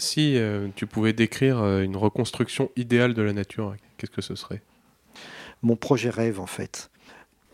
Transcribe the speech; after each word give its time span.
Si 0.00 0.38
euh, 0.38 0.68
tu 0.76 0.86
pouvais 0.86 1.12
décrire 1.12 1.58
euh, 1.60 1.82
une 1.82 1.94
reconstruction 1.94 2.70
idéale 2.74 3.12
de 3.12 3.20
la 3.20 3.34
nature, 3.34 3.76
qu'est-ce 3.98 4.10
que 4.10 4.22
ce 4.22 4.34
serait? 4.34 4.62
Mon 5.60 5.76
projet 5.76 6.08
rêve 6.08 6.40
en 6.40 6.46
fait. 6.46 6.90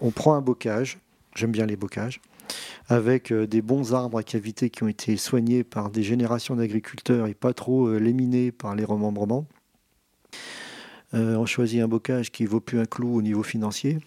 On 0.01 0.13
prend 0.13 0.35
un 0.35 0.41
bocage, 0.43 0.99
j'aime 1.35 1.51
bien 1.51 1.67
les 1.67 1.75
bocages, 1.75 2.21
avec 2.89 3.33
euh, 3.33 3.49
des 3.49 3.63
bons 3.63 3.95
arbres 3.95 4.19
à 4.19 4.23
cavité 4.23 4.71
qui 4.71 4.85
ont 4.85 4.89
été 4.89 5.17
soignés 5.17 5.65
par 5.65 5.91
des 5.91 6.05
générations 6.05 6.55
d'agriculteurs 6.55 7.27
et 7.27 7.35
pas 7.35 7.53
trop 7.53 7.93
léminés 7.99 8.53
par 8.53 8.77
les 8.77 8.85
remembrements. 8.85 9.49
on 11.13 11.47
choisit 11.47 11.83
un 11.83 11.89
bocage 11.89 12.31
qui 12.31 12.47
vaut 12.47 12.61
plus 12.61 12.79
un 12.79 12.85
clou 12.85 13.17
au 13.17 13.23
niveau 13.23 13.43
financier, 13.43 13.99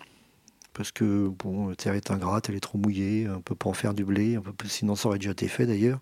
parce 0.72 0.94
que 0.94 1.28
bon, 1.28 1.68
la 1.68 1.76
terre 1.76 1.96
est 1.96 2.10
ingrate, 2.10 2.48
elle 2.48 2.56
est 2.56 2.62
trop 2.62 2.78
mouillée, 2.78 3.28
on 3.28 3.42
peut 3.42 3.56
pas 3.56 3.70
en 3.70 3.74
faire 3.74 3.94
du 3.94 4.06
blé, 4.06 4.40
sinon 4.66 4.96
ça 4.96 5.10
aurait 5.10 5.20
déjà 5.20 5.32
été 5.32 5.50
fait 5.50 5.66
d'ailleurs. 5.66 6.00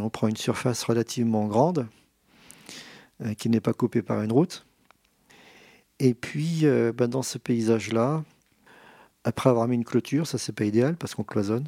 On 0.00 0.10
prend 0.10 0.28
une 0.28 0.36
surface 0.36 0.82
relativement 0.84 1.46
grande, 1.46 1.86
euh, 3.22 3.34
qui 3.34 3.48
n'est 3.48 3.60
pas 3.60 3.72
coupée 3.72 4.02
par 4.02 4.22
une 4.22 4.32
route. 4.32 4.66
Et 6.00 6.14
puis, 6.14 6.60
euh, 6.64 6.92
ben, 6.92 7.06
dans 7.06 7.22
ce 7.22 7.38
paysage-là, 7.38 8.24
après 9.22 9.50
avoir 9.50 9.68
mis 9.68 9.76
une 9.76 9.84
clôture, 9.84 10.26
ça 10.26 10.36
c'est 10.36 10.52
pas 10.52 10.64
idéal 10.64 10.96
parce 10.96 11.14
qu'on 11.14 11.22
cloisonne. 11.22 11.66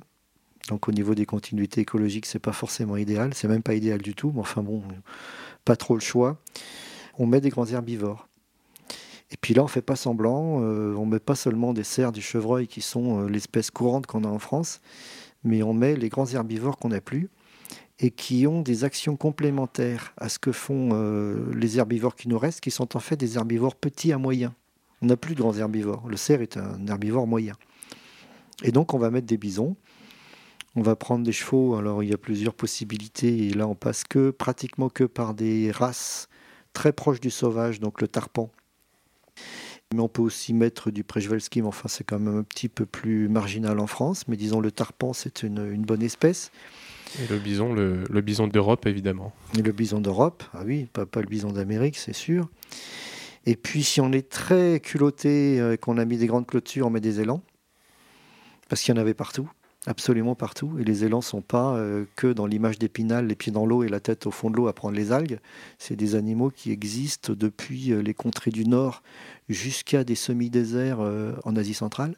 Donc 0.69 0.89
au 0.89 0.93
niveau 0.93 1.15
des 1.15 1.25
continuités 1.25 1.83
écologiques, 1.83 2.27
c'est 2.27 2.41
pas 2.41 2.53
forcément 2.53 2.97
idéal, 2.97 3.33
c'est 3.33 3.47
même 3.47 3.63
pas 3.63 3.75
idéal 3.75 4.03
du 4.03 4.15
tout, 4.15 4.33
mais 4.35 4.41
enfin 4.41 4.63
bon, 4.63 4.83
pas 5.65 5.77
trop 5.77 5.95
le 5.95 6.01
choix. 6.01 6.39
On 7.17 7.27
met 7.27 7.41
des 7.41 7.51
grands 7.51 7.67
herbivores. 7.67 8.29
Et 9.31 9.37
puis 9.41 9.55
là, 9.55 9.63
on 9.63 9.69
fait 9.69 9.83
pas 9.83 9.97
semblant, 9.97 10.61
euh, 10.63 10.95
on 10.97 11.07
met 11.07 11.21
pas 11.21 11.37
seulement 11.37 11.73
des 11.73 11.85
cerfs, 11.85 12.13
des 12.13 12.21
chevreuils 12.21 12.67
qui 12.67 12.81
sont 12.81 13.27
l'espèce 13.27 13.71
courante 13.71 14.07
qu'on 14.07 14.25
a 14.25 14.29
en 14.29 14.41
France, 14.41 14.81
mais 15.45 15.63
on 15.63 15.73
met 15.73 15.95
les 15.95 16.09
grands 16.09 16.27
herbivores 16.27 16.77
qu'on 16.77 16.89
n'a 16.89 17.01
plus 17.01 17.31
et 17.99 18.11
qui 18.11 18.47
ont 18.47 18.61
des 18.61 18.85
actions 18.85 19.17
complémentaires 19.17 20.13
à 20.19 20.29
ce 20.29 20.39
que 20.39 20.53
font 20.53 20.91
euh, 20.93 21.53
les 21.55 21.79
herbivores 21.79 22.15
qui 22.15 22.29
nous 22.29 22.39
restent, 22.39 22.61
qui 22.61 22.71
sont 22.71 22.97
en 22.97 23.01
fait 23.01 23.17
des 23.17 23.37
herbivores 23.37 23.75
petits 23.75 24.13
à 24.13 24.19
moyens. 24.19 24.53
On 25.03 25.07
n'a 25.07 25.17
plus 25.17 25.35
de 25.35 25.41
grands 25.41 25.57
herbivores. 25.57 26.09
Le 26.09 26.17
cerf 26.17 26.43
est 26.43 26.57
un 26.57 26.87
herbivore 26.87 27.27
moyen. 27.27 27.55
Et 28.63 28.73
donc 28.73 28.95
on 28.95 28.99
va 28.99 29.11
mettre 29.11 29.27
des 29.27 29.37
bisons. 29.37 29.77
On 30.75 30.83
va 30.83 30.95
prendre 30.95 31.25
des 31.25 31.33
chevaux. 31.33 31.75
Alors 31.77 32.03
il 32.03 32.11
y 32.11 32.15
a 32.15 32.19
plusieurs 32.19 32.55
possibilités. 32.55 33.47
Et 33.47 33.51
là 33.51 33.67
on 33.67 33.75
passe 33.75 34.05
que 34.05 34.31
pratiquement 34.31 34.89
que 34.91 35.05
par 35.05 35.35
des 35.35 35.71
races 35.71 36.29
très 36.73 36.93
proches 36.93 37.21
du 37.21 37.31
sauvage, 37.31 37.81
donc 37.81 38.03
le 38.03 38.09
tarpan. 38.09 38.51
Mais 39.95 40.01
on 40.01 40.09
peut 40.09 40.23
aussi 40.23 40.53
mettre 40.53 40.91
du 40.91 41.05
Przewalski, 41.05 41.63
mais 41.63 41.69
enfin 41.69 41.89
c'est 41.89 42.05
quand 42.05 42.19
même 42.19 42.39
un 42.39 42.43
petit 42.43 42.69
peu 42.69 42.85
plus 42.85 43.29
marginal 43.29 43.79
en 43.79 43.87
France. 43.87 44.29
Mais 44.29 44.37
disons 44.37 44.61
le 44.61 44.71
tarpan 44.71 45.15
c'est 45.15 45.43
une 45.43 45.83
bonne 45.83 46.03
espèce. 46.03 46.51
Et 47.23 47.27
le 47.29 47.39
bison, 47.39 47.73
le, 47.73 48.21
bison 48.21 48.47
d'Europe, 48.47 48.87
évidemment. 48.87 49.33
Et 49.59 49.63
le 49.63 49.73
bison 49.73 50.01
d'Europe, 50.01 50.45
ah 50.53 50.63
oui, 50.65 50.87
pas, 50.93 51.07
le 51.21 51.27
bison 51.27 51.51
d'Amérique, 51.51 51.97
c'est 51.97 52.13
sûr. 52.13 52.49
Et 53.47 53.57
puis, 53.57 53.85
si 53.85 54.01
on 54.01 54.13
est 54.13 54.29
très 54.29 54.81
culotté 54.81 55.61
euh, 55.61 55.75
et 55.75 55.79
qu'on 55.79 55.99
a 55.99 56.05
mis 56.05 56.19
des 56.19 56.27
grandes 56.27 56.47
clôtures, 56.47 56.87
on 56.87 56.91
met 56.91 57.01
des 57.01 57.21
élans. 57.21 57.43
Parce 58.69 58.83
qu'il 58.83 58.95
y 58.95 58.99
en 58.99 59.01
avait 59.01 59.15
partout, 59.15 59.49
absolument 59.87 60.35
partout. 60.35 60.77
Et 60.79 60.85
les 60.85 61.05
élans 61.05 61.19
ne 61.19 61.23
sont 61.23 61.43
pas 61.43 61.77
euh, 61.77 62.05
que 62.17 62.27
dans 62.27 62.47
l'image 62.47 62.79
d'Épinal, 62.79 63.27
les 63.29 63.37
pieds 63.37 63.53
dans 63.53 63.65
l'eau 63.65 63.83
et 63.83 63.89
la 63.89 64.01
tête 64.01 64.27
au 64.27 64.31
fond 64.31 64.51
de 64.51 64.57
l'eau 64.57 64.67
à 64.67 64.75
prendre 64.75 64.97
les 64.97 65.13
algues. 65.13 65.39
C'est 65.79 65.97
des 65.97 66.17
animaux 66.17 66.51
qui 66.51 66.71
existent 66.71 67.33
depuis 67.35 67.93
euh, 67.93 68.03
les 68.03 68.15
contrées 68.15 68.51
du 68.51 68.67
Nord 68.67 69.03
jusqu'à 69.49 70.05
des 70.05 70.17
semi-déserts 70.17 70.99
en 71.45 71.57
Asie 71.57 71.75
centrale. 71.75 72.17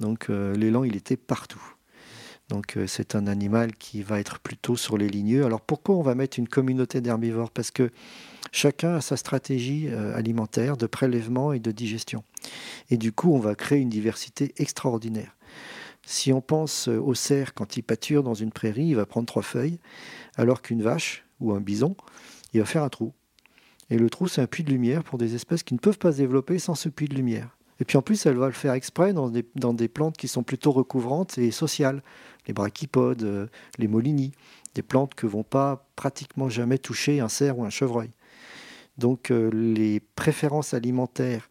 Donc, 0.00 0.28
l'élan, 0.28 0.82
il 0.82 0.96
était 0.96 1.16
partout. 1.16 1.62
Donc 2.50 2.76
euh, 2.76 2.86
c'est 2.86 3.14
un 3.14 3.26
animal 3.28 3.74
qui 3.76 4.02
va 4.02 4.20
être 4.20 4.40
plutôt 4.40 4.76
sur 4.76 4.98
les 4.98 5.08
ligneux. 5.08 5.46
Alors 5.46 5.60
pourquoi 5.60 5.94
on 5.96 6.02
va 6.02 6.14
mettre 6.14 6.38
une 6.38 6.48
communauté 6.48 7.00
d'herbivores? 7.00 7.50
Parce 7.50 7.70
que 7.70 7.90
chacun 8.52 8.96
a 8.96 9.00
sa 9.00 9.16
stratégie 9.16 9.86
euh, 9.88 10.14
alimentaire 10.16 10.76
de 10.76 10.86
prélèvement 10.86 11.52
et 11.52 11.60
de 11.60 11.70
digestion. 11.70 12.24
Et 12.90 12.96
du 12.98 13.12
coup, 13.12 13.32
on 13.32 13.38
va 13.38 13.54
créer 13.54 13.78
une 13.78 13.88
diversité 13.88 14.52
extraordinaire. 14.56 15.36
Si 16.04 16.32
on 16.32 16.40
pense 16.40 16.88
euh, 16.88 16.98
au 16.98 17.14
cerf, 17.14 17.54
quand 17.54 17.76
il 17.76 17.82
pâture 17.82 18.24
dans 18.24 18.34
une 18.34 18.50
prairie, 18.50 18.88
il 18.88 18.96
va 18.96 19.06
prendre 19.06 19.26
trois 19.26 19.42
feuilles, 19.42 19.78
alors 20.36 20.60
qu'une 20.60 20.82
vache 20.82 21.24
ou 21.38 21.52
un 21.52 21.60
bison, 21.60 21.96
il 22.52 22.60
va 22.60 22.66
faire 22.66 22.82
un 22.82 22.88
trou. 22.88 23.12
Et 23.90 23.98
le 23.98 24.10
trou, 24.10 24.26
c'est 24.26 24.40
un 24.40 24.46
puits 24.46 24.64
de 24.64 24.70
lumière 24.70 25.04
pour 25.04 25.18
des 25.18 25.36
espèces 25.36 25.62
qui 25.62 25.74
ne 25.74 25.78
peuvent 25.78 25.98
pas 25.98 26.12
se 26.12 26.18
développer 26.18 26.58
sans 26.58 26.74
ce 26.74 26.88
puits 26.88 27.08
de 27.08 27.14
lumière. 27.14 27.56
Et 27.80 27.84
puis 27.84 27.96
en 27.96 28.02
plus, 28.02 28.26
elle 28.26 28.36
va 28.36 28.46
le 28.46 28.52
faire 28.52 28.74
exprès 28.74 29.12
dans 29.12 29.30
des, 29.30 29.44
dans 29.54 29.72
des 29.72 29.88
plantes 29.88 30.16
qui 30.16 30.28
sont 30.28 30.42
plutôt 30.42 30.70
recouvrantes 30.70 31.38
et 31.38 31.50
sociales 31.50 32.02
les 32.46 32.52
brachypodes, 32.52 33.22
euh, 33.22 33.46
les 33.78 33.88
molinies, 33.88 34.32
des 34.74 34.82
plantes 34.82 35.14
que 35.14 35.26
vont 35.26 35.42
pas 35.42 35.88
pratiquement 35.96 36.48
jamais 36.48 36.78
toucher 36.78 37.20
un 37.20 37.28
cerf 37.28 37.58
ou 37.58 37.64
un 37.64 37.70
chevreuil. 37.70 38.10
Donc 38.98 39.30
euh, 39.30 39.50
les 39.52 40.00
préférences 40.00 40.74
alimentaires 40.74 41.48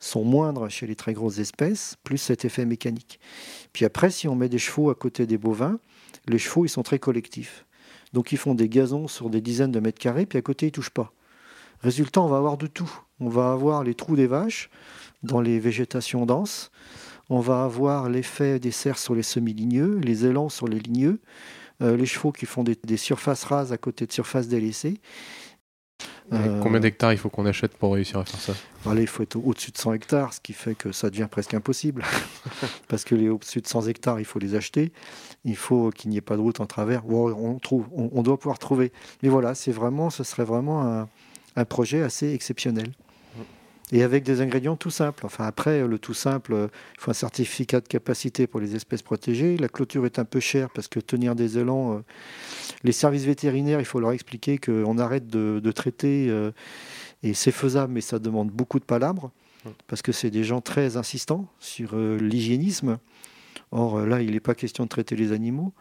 sont 0.00 0.24
moindres 0.24 0.68
chez 0.68 0.86
les 0.86 0.96
très 0.96 1.12
grosses 1.12 1.38
espèces, 1.38 1.96
plus 2.02 2.18
cet 2.18 2.44
effet 2.44 2.64
mécanique. 2.64 3.20
Puis 3.72 3.84
après, 3.84 4.10
si 4.10 4.26
on 4.28 4.34
met 4.34 4.48
des 4.48 4.58
chevaux 4.58 4.90
à 4.90 4.94
côté 4.94 5.26
des 5.26 5.38
bovins, 5.38 5.78
les 6.26 6.38
chevaux, 6.38 6.64
ils 6.64 6.68
sont 6.68 6.82
très 6.82 6.98
collectifs. 6.98 7.64
Donc 8.12 8.32
ils 8.32 8.38
font 8.38 8.54
des 8.54 8.68
gazons 8.68 9.08
sur 9.08 9.30
des 9.30 9.40
dizaines 9.40 9.72
de 9.72 9.80
mètres 9.80 9.98
carrés, 10.00 10.26
puis 10.26 10.38
à 10.38 10.42
côté, 10.42 10.66
ils 10.66 10.72
touchent 10.72 10.90
pas. 10.90 11.12
Résultat, 11.82 12.20
on 12.20 12.28
va 12.28 12.38
avoir 12.38 12.56
de 12.56 12.66
tout. 12.66 12.90
On 13.20 13.28
va 13.28 13.52
avoir 13.52 13.84
les 13.84 13.94
trous 13.94 14.16
des 14.16 14.26
vaches 14.26 14.70
dans 15.22 15.40
les 15.40 15.58
végétations 15.58 16.26
denses 16.26 16.70
on 17.32 17.40
va 17.40 17.64
avoir 17.64 18.10
l'effet 18.10 18.58
des 18.58 18.70
cerfs 18.70 18.98
sur 18.98 19.14
les 19.14 19.22
semi-ligneux, 19.22 19.98
les 20.02 20.26
élans 20.26 20.50
sur 20.50 20.68
les 20.68 20.78
ligneux, 20.78 21.20
euh, 21.80 21.96
les 21.96 22.04
chevaux 22.04 22.30
qui 22.30 22.44
font 22.44 22.62
des, 22.62 22.96
surfaces 22.98 23.44
rases 23.44 23.72
à 23.72 23.78
côté 23.78 24.06
de 24.06 24.12
surfaces 24.12 24.48
délaissées. 24.48 25.00
Euh, 26.32 26.60
combien 26.60 26.80
d'hectares 26.80 27.12
il 27.12 27.18
faut 27.18 27.30
qu'on 27.30 27.46
achète 27.46 27.74
pour 27.76 27.94
réussir 27.94 28.18
à 28.18 28.24
faire 28.26 28.40
ça? 28.40 28.52
Il 28.94 29.06
faut 29.06 29.22
être 29.22 29.36
au-dessus 29.36 29.70
de 29.70 29.78
100 29.78 29.94
hectares, 29.94 30.34
ce 30.34 30.40
qui 30.40 30.52
fait 30.52 30.74
que 30.74 30.92
ça 30.92 31.08
devient 31.08 31.28
presque 31.30 31.54
impossible. 31.54 32.04
Parce 32.88 33.04
que 33.04 33.14
les 33.14 33.30
au-dessus 33.30 33.62
de 33.62 33.66
100 33.66 33.88
hectares, 33.88 34.20
il 34.20 34.26
faut 34.26 34.38
les 34.38 34.54
acheter. 34.54 34.92
Il 35.44 35.56
faut 35.56 35.90
qu'il 35.90 36.10
n'y 36.10 36.18
ait 36.18 36.22
pas 36.22 36.36
de 36.36 36.40
route 36.40 36.60
en 36.60 36.66
travers. 36.66 37.06
On, 37.08 37.58
trouve, 37.58 37.86
on, 37.92 38.22
doit 38.22 38.38
pouvoir 38.38 38.58
trouver. 38.58 38.92
Mais 39.22 39.30
voilà, 39.30 39.54
c'est 39.54 39.72
vraiment, 39.72 40.10
ce 40.10 40.22
serait 40.22 40.44
vraiment 40.44 40.82
un 40.82 41.08
projet 41.64 42.02
assez 42.02 42.32
exceptionnel 42.32 42.92
et 43.92 44.02
avec 44.02 44.24
des 44.24 44.40
ingrédients 44.40 44.76
tout 44.76 44.90
simples. 44.90 45.26
Enfin, 45.26 45.44
après, 45.44 45.86
le 45.86 45.98
tout 45.98 46.14
simple, 46.14 46.68
il 46.96 47.00
faut 47.00 47.10
un 47.10 47.14
certificat 47.14 47.80
de 47.80 47.86
capacité 47.86 48.46
pour 48.46 48.58
les 48.58 48.74
espèces 48.74 49.02
protégées. 49.02 49.58
La 49.58 49.68
clôture 49.68 50.06
est 50.06 50.18
un 50.18 50.24
peu 50.24 50.40
chère 50.40 50.70
parce 50.70 50.88
que 50.88 50.98
tenir 50.98 51.34
des 51.34 51.58
élans, 51.58 51.96
euh, 51.96 52.00
les 52.84 52.92
services 52.92 53.24
vétérinaires, 53.24 53.80
il 53.80 53.84
faut 53.84 54.00
leur 54.00 54.12
expliquer 54.12 54.56
qu'on 54.58 54.98
arrête 54.98 55.28
de, 55.28 55.72
traiter 55.72 56.26
euh, 56.30 56.50
et 57.22 57.34
c'est 57.34 57.52
faisable, 57.52 57.92
mais 57.92 58.00
ça 58.00 58.18
demande 58.18 58.50
beaucoup 58.50 58.78
de 58.78 58.84
palabres 58.84 59.30
parce 59.86 60.02
que 60.02 60.10
c'est 60.10 60.30
des 60.30 60.42
gens 60.42 60.60
très 60.60 60.96
insistants 60.96 61.46
sur 61.60 61.90
euh, 61.92 62.16
l'hygiénisme. 62.16 62.98
Or, 63.72 64.00
là, 64.06 64.20
il 64.20 64.32
n'est 64.32 64.40
pas 64.40 64.54
question 64.54 64.84
de 64.84 64.88
traiter 64.88 65.16
les 65.16 65.32
animaux. 65.32 65.72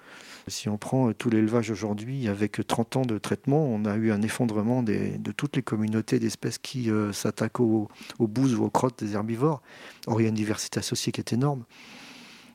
Si 0.47 0.69
on 0.69 0.77
prend 0.77 1.09
euh, 1.09 1.13
tout 1.13 1.29
l'élevage 1.29 1.69
aujourd'hui, 1.69 2.27
avec 2.27 2.65
30 2.65 2.97
ans 2.97 3.01
de 3.01 3.17
traitement, 3.17 3.65
on 3.65 3.85
a 3.85 3.95
eu 3.95 4.11
un 4.11 4.21
effondrement 4.21 4.81
de 4.81 5.31
toutes 5.31 5.55
les 5.55 5.61
communautés 5.61 6.19
d'espèces 6.19 6.57
qui 6.57 6.89
euh, 6.89 7.13
s'attaquent 7.13 7.59
aux, 7.59 7.89
bouses 8.19 8.55
ou 8.55 8.63
aux 8.63 8.69
crottes 8.69 9.03
des 9.03 9.13
herbivores. 9.13 9.61
Or, 10.07 10.21
il 10.21 10.23
y 10.23 10.27
a 10.27 10.29
une 10.29 10.35
diversité 10.35 10.79
associée 10.79 11.11
qui 11.11 11.21
est 11.21 11.33
énorme. 11.33 11.65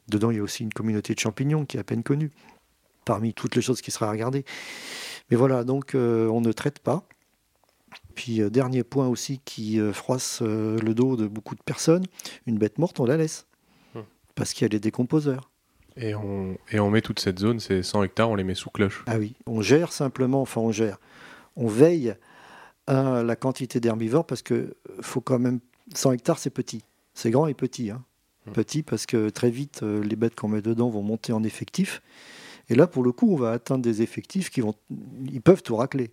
Dedans, 0.08 0.30
il 0.30 0.38
y 0.38 0.40
a 0.40 0.42
aussi 0.42 0.62
une 0.62 0.72
communauté 0.72 1.14
de 1.14 1.18
champignons 1.18 1.64
qui 1.64 1.76
est 1.76 1.80
à 1.80 1.84
peine 1.84 2.02
connue, 2.02 2.30
parmi 3.04 3.34
toutes 3.34 3.56
les 3.56 3.62
choses 3.62 3.80
qui 3.80 3.90
seraient 3.90 4.06
à 4.06 4.10
regarder. 4.10 4.44
Mais 5.30 5.36
voilà, 5.36 5.64
donc 5.64 5.94
euh, 5.94 6.28
on 6.28 6.40
ne 6.40 6.52
traite 6.52 6.78
pas. 6.78 7.06
Puis, 8.14 8.40
dernier 8.50 8.84
point 8.84 9.06
aussi 9.08 9.40
qui 9.44 9.78
froisse 9.92 10.40
le 10.40 10.94
dos 10.94 11.16
de 11.16 11.26
beaucoup 11.26 11.54
de 11.54 11.62
personnes, 11.62 12.04
une 12.46 12.56
bête 12.56 12.78
morte, 12.78 12.98
on 12.98 13.04
la 13.04 13.18
laisse. 13.18 13.46
Parce 14.36 14.52
qu'il 14.52 14.62
y 14.62 14.66
a 14.66 14.68
les 14.68 14.78
décomposeurs. 14.78 15.50
Et 15.96 16.14
on, 16.14 16.56
et 16.70 16.78
on 16.78 16.90
met 16.90 17.00
toute 17.00 17.18
cette 17.18 17.40
zone, 17.40 17.58
ces 17.58 17.82
100 17.82 18.04
hectares, 18.04 18.30
on 18.30 18.36
les 18.36 18.44
met 18.44 18.54
sous 18.54 18.70
cloche. 18.70 19.02
Ah 19.06 19.18
oui, 19.18 19.34
on 19.46 19.62
gère 19.62 19.92
simplement, 19.92 20.42
enfin 20.42 20.60
on 20.60 20.70
gère, 20.70 20.98
on 21.56 21.66
veille 21.66 22.14
à 22.86 23.22
la 23.22 23.34
quantité 23.34 23.80
d'herbivores 23.80 24.26
parce 24.26 24.42
que 24.42 24.76
faut 25.00 25.22
quand 25.22 25.38
même, 25.38 25.60
100 25.94 26.12
hectares 26.12 26.38
c'est 26.38 26.50
petit, 26.50 26.84
c'est 27.14 27.30
grand 27.30 27.46
et 27.46 27.54
petit. 27.54 27.90
Hein. 27.90 28.04
Mmh. 28.46 28.52
Petit 28.52 28.82
parce 28.82 29.06
que 29.06 29.30
très 29.30 29.50
vite, 29.50 29.82
euh, 29.82 30.02
les 30.04 30.16
bêtes 30.16 30.34
qu'on 30.34 30.48
met 30.48 30.62
dedans 30.62 30.90
vont 30.90 31.02
monter 31.02 31.32
en 31.32 31.42
effectif. 31.42 32.02
Et 32.68 32.74
là, 32.74 32.86
pour 32.86 33.02
le 33.02 33.12
coup, 33.12 33.32
on 33.32 33.36
va 33.36 33.52
atteindre 33.52 33.82
des 33.82 34.02
effectifs 34.02 34.50
qui 34.50 34.60
vont, 34.60 34.74
ils 35.24 35.40
peuvent 35.40 35.62
tout 35.62 35.76
racler. 35.76 36.12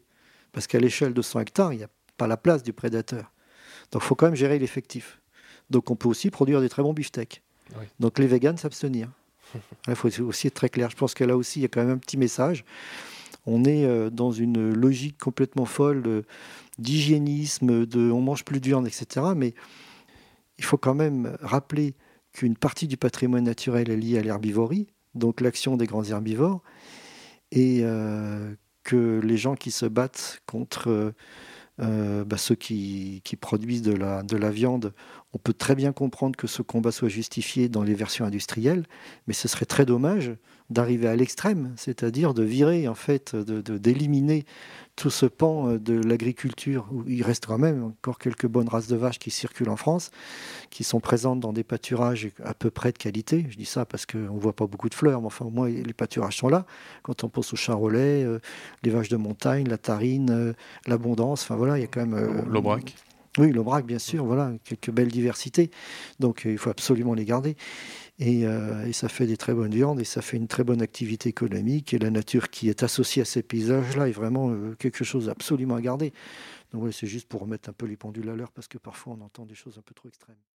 Parce 0.52 0.68
qu'à 0.68 0.80
l'échelle 0.80 1.14
de 1.14 1.22
100 1.22 1.42
hectares, 1.42 1.74
il 1.74 1.78
n'y 1.78 1.84
a 1.84 1.90
pas 2.18 2.28
la 2.28 2.38
place 2.38 2.64
du 2.64 2.74
prédateur. 2.74 3.32
Donc 3.92 4.02
il 4.04 4.06
faut 4.06 4.16
quand 4.16 4.28
même 4.28 4.36
gérer 4.36 4.60
l'effectif. 4.60 5.20
Donc 5.70 5.92
on 5.92 5.96
peut 5.96 6.08
aussi 6.08 6.30
produire 6.30 6.62
des 6.62 6.70
très 6.70 6.84
bons 6.84 6.94
beefsteaks. 6.94 7.43
Donc 8.00 8.20
les 8.20 8.28
véganes 8.28 8.58
s'abstenir. 8.58 9.10
Il 9.88 9.96
faut 9.96 10.10
aussi 10.22 10.48
être 10.48 10.54
très 10.54 10.70
clair. 10.70 10.90
Je 10.90 10.96
pense 10.96 11.14
que 11.14 11.24
là 11.24 11.38
aussi, 11.38 11.60
il 11.60 11.62
y 11.64 11.66
a 11.66 11.68
quand 11.68 11.82
même 11.82 11.92
un 11.92 11.98
petit 11.98 12.18
message. 12.18 12.66
On 13.46 13.66
est 13.66 13.86
euh, 13.86 14.10
dans 14.10 14.32
une 14.32 14.74
logique 14.74 15.18
complètement 15.18 15.66
folle 15.66 16.24
d'hygiénisme, 16.80 17.86
de, 17.86 18.12
on 18.12 18.22
mange 18.22 18.46
plus 18.46 18.60
de 18.60 18.66
viande, 18.66 18.88
etc. 18.88 19.28
Mais 19.36 19.54
il 20.58 20.64
faut 20.64 20.78
quand 20.78 20.96
même 20.96 21.38
rappeler 21.42 21.96
qu'une 22.32 22.56
partie 22.56 22.88
du 22.88 22.98
patrimoine 22.98 23.44
naturel 23.44 23.90
est 23.90 23.98
liée 23.98 24.18
à 24.18 24.22
l'herbivorie, 24.22 24.88
donc 25.14 25.42
l'action 25.42 25.78
des 25.78 25.86
grands 25.86 26.04
herbivores, 26.04 26.62
et 27.52 27.82
euh, 27.84 28.56
que 28.84 29.20
les 29.24 29.38
gens 29.38 29.56
qui 29.56 29.72
se 29.72 29.86
battent 29.86 30.42
contre 30.48 31.14
euh, 31.80 32.24
bah, 32.24 32.38
ceux 32.38 32.56
qui, 32.56 33.22
produisent 33.40 33.82
de 33.82 33.94
la, 33.94 34.24
de 34.24 34.38
la 34.38 34.52
viande, 34.52 34.94
on 35.34 35.40
peut 35.40 35.54
très 35.54 35.76
bien 35.76 35.92
comprendre 35.92 36.36
que 36.36 36.48
ce 36.48 36.62
combat 36.62 36.92
soit 36.92 37.10
justifié 37.10 37.68
dans 37.70 37.84
les 37.84 37.96
versions 37.96 38.26
industrielles, 38.26 38.86
mais 39.28 39.34
ce 39.34 39.48
serait 39.48 39.66
très 39.66 39.86
dommage 39.86 40.32
d'arriver 40.70 41.08
à 41.08 41.16
l'extrême, 41.16 41.74
c'est-à-dire 41.76 42.34
de 42.34 42.44
virer, 42.44 42.88
en 42.88 42.96
fait, 42.96 43.36
de, 43.36 43.78
d'éliminer 43.78 44.46
tout 44.96 45.10
ce 45.10 45.26
pan 45.26 45.70
euh, 45.70 45.80
de 45.80 46.00
l'agriculture, 46.02 46.88
où 46.92 47.04
il 47.08 47.24
reste 47.24 47.48
quand 47.48 47.58
même 47.58 47.84
encore 47.84 48.20
quelques 48.20 48.48
bonnes 48.48 48.70
races 48.70 48.88
de 48.88 48.96
vaches 48.96 49.20
qui 49.20 49.32
circulent 49.32 49.70
en 49.70 49.76
France, 49.76 50.12
qui 50.70 50.84
sont 50.84 51.00
présentes 51.00 51.40
dans 51.40 51.52
des 51.52 51.64
pâturages 51.64 52.30
à 52.44 52.54
peu 52.54 52.70
près 52.70 52.92
de 52.92 52.98
qualité. 52.98 53.46
Je 53.50 53.58
dis 53.58 53.66
ça 53.66 53.86
parce 53.86 54.06
qu'on 54.06 54.18
ne 54.18 54.40
voit 54.40 54.56
pas 54.56 54.68
beaucoup 54.68 54.90
de 54.90 54.94
fleurs, 54.94 55.22
mais 55.22 55.28
enfin 55.28 55.46
au 55.46 55.50
moins 55.50 55.68
les 55.68 55.94
pâturages 55.94 56.38
sont 56.38 56.48
là. 56.48 56.66
Quand 57.02 57.24
on 57.24 57.30
pense 57.30 57.54
au 57.54 57.56
charolais, 57.56 58.24
euh, 58.24 58.40
les 58.84 58.92
vaches 58.92 59.10
de 59.10 59.18
montagne, 59.18 59.68
la 59.68 59.78
tarine, 59.78 60.30
euh, 60.30 60.54
l'abondance, 60.88 61.44
enfin 61.44 61.56
voilà, 61.56 61.78
il 61.78 61.82
y 61.82 61.86
a 61.86 61.88
quand 61.88 62.06
même... 62.06 62.44
oui, 63.40 63.52
l'Aubrac, 63.52 63.86
bien 63.86 64.00
sûr, 64.00 64.26
voilà, 64.26 64.54
quelques 64.64 64.92
belles 64.92 65.12
diversités. 65.12 65.72
Donc 66.20 66.44
il 66.46 66.58
faut 66.58 66.70
absolument 66.70 67.14
les 67.14 67.26
garder. 67.26 67.56
Euh, 68.22 68.86
et, 68.86 68.94
ça 68.94 69.10
fait 69.10 69.26
des 69.26 69.38
très 69.38 69.54
bonnes 69.54 69.74
viandes 69.74 70.00
et 70.00 70.04
ça 70.04 70.22
fait 70.22 70.38
une 70.38 70.48
très 70.48 70.64
bonne 70.64 70.82
activité 70.82 71.30
économique. 71.30 71.94
Et 71.94 72.00
la 72.00 72.12
nature 72.12 72.50
qui 72.50 72.70
est 72.70 72.84
associée 72.84 73.24
à 73.24 73.26
ces 73.26 73.42
paysages-là 73.42 74.08
est 74.08 74.12
vraiment 74.12 74.52
euh, 74.52 74.76
quelque 74.78 75.04
chose 75.04 75.30
absolument 75.30 75.76
à 75.76 75.82
garder. 75.82 76.14
Donc 76.72 76.94
c'est 76.94 77.08
juste 77.08 77.28
pour 77.28 77.42
remettre 77.42 77.70
un 77.70 77.74
peu 77.74 77.86
les 77.86 77.98
pendules 77.98 78.30
à 78.30 78.36
l'heure 78.36 78.52
parce 78.52 78.68
que 78.68 78.78
parfois 78.78 79.16
on 79.20 79.24
entend 79.24 79.46
des 79.46 79.56
choses 79.56 79.78
un 79.78 79.82
peu 79.82 79.94
trop 79.94 80.08
extrêmes. 80.08 80.36